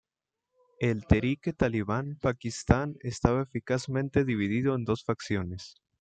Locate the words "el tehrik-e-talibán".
0.79-2.15